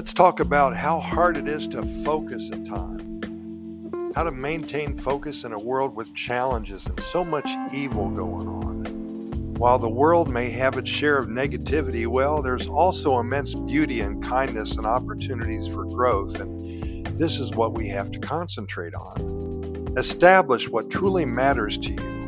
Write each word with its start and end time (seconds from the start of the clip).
Let's 0.00 0.14
talk 0.14 0.40
about 0.40 0.74
how 0.74 0.98
hard 0.98 1.36
it 1.36 1.46
is 1.46 1.68
to 1.68 1.84
focus 1.84 2.50
at 2.50 2.64
times. 2.64 4.16
How 4.16 4.22
to 4.22 4.32
maintain 4.32 4.96
focus 4.96 5.44
in 5.44 5.52
a 5.52 5.58
world 5.58 5.94
with 5.94 6.14
challenges 6.14 6.86
and 6.86 6.98
so 7.00 7.22
much 7.22 7.50
evil 7.70 8.08
going 8.08 8.48
on. 8.48 9.54
While 9.56 9.78
the 9.78 9.90
world 9.90 10.30
may 10.30 10.48
have 10.48 10.78
its 10.78 10.88
share 10.88 11.18
of 11.18 11.26
negativity, 11.26 12.06
well, 12.06 12.40
there's 12.40 12.66
also 12.66 13.18
immense 13.18 13.54
beauty 13.54 14.00
and 14.00 14.22
kindness 14.24 14.78
and 14.78 14.86
opportunities 14.86 15.66
for 15.66 15.84
growth, 15.84 16.40
and 16.40 17.06
this 17.18 17.38
is 17.38 17.50
what 17.50 17.74
we 17.74 17.86
have 17.88 18.10
to 18.12 18.18
concentrate 18.20 18.94
on. 18.94 19.92
Establish 19.98 20.66
what 20.66 20.88
truly 20.88 21.26
matters 21.26 21.76
to 21.76 21.92
you 21.92 22.19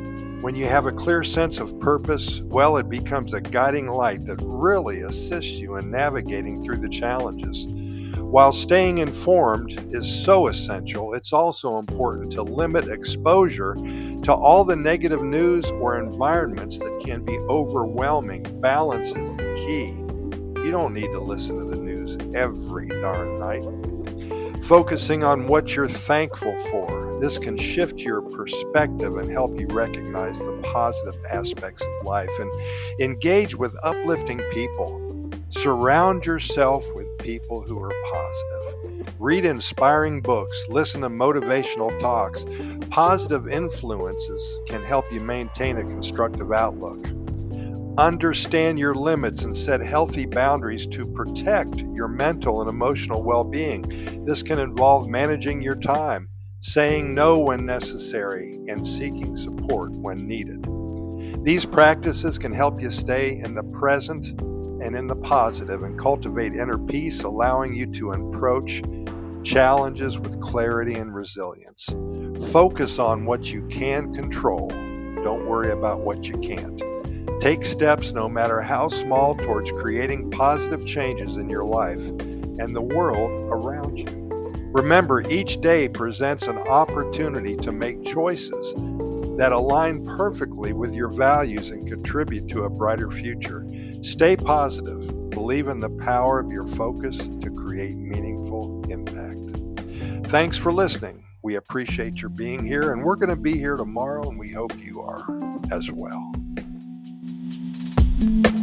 when 0.43 0.57
you 0.57 0.67
have 0.67 0.87
a 0.87 0.93
clear 0.93 1.23
sense 1.23 1.61
of 1.61 1.79
purpose, 1.79 2.41
well, 2.47 2.77
it 2.77 2.89
becomes 2.89 3.33
a 3.33 3.41
guiding 3.41 3.87
light 3.87 4.27
that 4.27 4.43
really 4.43 5.03
assists 5.03 5.53
you 5.53 5.77
in 5.77 5.89
navigating 5.89 6.61
through 6.65 6.79
the 6.79 6.89
challenges. 6.89 7.67
While 8.19 8.53
staying 8.53 8.99
informed 8.99 9.95
is 9.95 10.25
so 10.25 10.49
essential, 10.49 11.15
it's 11.15 11.33
also 11.33 11.79
important 11.79 12.33
to 12.33 12.43
limit 12.43 12.89
exposure 12.89 13.77
to 13.77 14.33
all 14.33 14.65
the 14.65 14.75
negative 14.75 15.23
news 15.23 15.71
or 15.71 16.01
environments 16.01 16.77
that 16.79 17.03
can 17.05 17.25
be 17.25 17.39
overwhelming. 17.39 18.43
Balance 18.61 19.13
is 19.13 19.37
the 19.37 19.55
key. 19.55 19.91
You 20.65 20.73
don't 20.73 20.93
need 20.93 21.13
to 21.13 21.21
listen 21.21 21.61
to 21.61 21.67
the 21.67 21.81
news 21.81 22.19
every 22.35 22.89
darn 22.89 23.39
night. 23.39 23.65
Focusing 24.63 25.25
on 25.25 25.49
what 25.49 25.75
you're 25.75 25.89
thankful 25.89 26.57
for. 26.71 27.19
This 27.21 27.37
can 27.37 27.59
shift 27.59 28.01
your 28.01 28.23
perspective 28.23 29.17
and 29.17 29.31
help 29.31 29.59
you 29.59 29.67
recognize 29.67 30.39
the 30.39 30.59
positive 30.63 31.19
aspects 31.31 31.83
of 31.83 32.07
life 32.07 32.31
and 32.39 32.51
engage 33.01 33.57
with 33.57 33.77
uplifting 33.83 34.39
people. 34.53 35.31
Surround 35.51 36.25
yourself 36.25 36.85
with 36.95 37.07
people 37.19 37.61
who 37.61 37.83
are 37.83 37.93
positive. 38.11 39.15
Read 39.21 39.45
inspiring 39.45 40.21
books, 40.21 40.65
listen 40.69 41.01
to 41.03 41.09
motivational 41.09 41.97
talks. 41.99 42.47
Positive 42.89 43.49
influences 43.49 44.61
can 44.69 44.83
help 44.85 45.05
you 45.13 45.21
maintain 45.21 45.77
a 45.77 45.83
constructive 45.83 46.53
outlook. 46.53 47.05
Understand 47.99 48.79
your 48.79 48.95
limits 48.95 49.45
and 49.45 49.55
set 49.55 49.83
healthy 49.83 50.25
boundaries 50.25 50.87
to 50.87 51.05
protect 51.05 51.77
your 51.81 52.09
mental 52.09 52.63
and 52.63 52.71
emotional 52.71 53.23
well 53.23 53.45
being. 53.45 54.25
This 54.25 54.43
can 54.43 54.59
involve 54.59 55.09
managing 55.09 55.61
your 55.61 55.75
time, 55.75 56.31
saying 56.61 57.15
no 57.15 57.39
when 57.39 57.67
necessary, 57.67 58.59
and 58.67 58.87
seeking 58.87 59.37
support 59.37 59.93
when 59.93 60.27
needed. 60.27 60.67
These 61.45 61.67
practices 61.67 62.39
can 62.39 62.53
help 62.53 62.81
you 62.81 62.91
stay 62.91 63.39
in 63.39 63.55
the 63.55 63.65
present 63.65 64.29
and 64.41 64.97
in 64.97 65.07
the 65.07 65.17
positive 65.17 65.83
and 65.83 65.99
cultivate 65.99 66.55
inner 66.55 66.79
peace, 66.79 67.25
allowing 67.25 67.75
you 67.75 67.85
to 67.93 68.13
approach 68.13 68.83
challenges 69.45 70.19
with 70.19 70.41
clarity 70.41 70.95
and 70.95 71.15
resilience. 71.15 71.91
Focus 72.53 72.99
on 72.99 73.27
what 73.27 73.53
you 73.53 73.67
can 73.69 74.15
control. 74.15 74.69
Don't 74.69 75.47
worry 75.47 75.73
about 75.73 76.01
what 76.01 76.27
you 76.27 76.39
can't. 76.39 76.83
Take 77.41 77.65
steps, 77.65 78.13
no 78.13 78.29
matter 78.29 78.61
how 78.61 78.89
small, 78.89 79.35
towards 79.35 79.71
creating 79.73 80.31
positive 80.31 80.87
changes 80.87 81.37
in 81.37 81.51
your 81.51 81.65
life 81.65 82.09
and 82.09 82.75
the 82.75 82.83
world 82.83 83.31
around 83.51 83.99
you. 83.99 84.23
Remember, 84.73 85.29
each 85.29 85.61
day 85.61 85.89
presents 85.89 86.47
an 86.47 86.59
opportunity 86.59 87.57
to 87.57 87.73
make 87.73 88.05
choices 88.05 88.75
that 89.37 89.53
align 89.53 90.05
perfectly 90.05 90.73
with 90.73 90.95
your 90.95 91.09
values 91.09 91.71
and 91.71 91.89
contribute 91.89 92.49
to 92.49 92.65
a 92.65 92.71
brighter 92.71 93.11
future. 93.11 93.67
Stay 94.03 94.37
positive. 94.37 95.31
Believe 95.31 95.69
in 95.69 95.81
the 95.81 95.91
power 95.91 96.39
of 96.39 96.51
your 96.51 96.67
focus 96.67 97.19
to 97.19 97.51
create 97.51 97.97
meaningful 97.97 98.85
impact. 98.91 100.29
Thanks 100.31 100.57
for 100.57 100.73
listening. 100.73 101.25
We 101.43 101.57
appreciate 101.57 102.21
your 102.21 102.29
being 102.29 102.65
here, 102.65 102.93
and 102.93 103.03
we're 103.03 103.17
going 103.17 103.31
to 103.31 103.37
be 103.37 103.59
here 103.59 103.77
tomorrow, 103.77 104.29
and 104.29 104.39
we 104.39 104.51
hope 104.51 104.79
you 104.79 105.01
are 105.01 105.27
as 105.73 105.91
well. 105.91 106.33
Thank 108.23 108.47
you. 108.47 108.62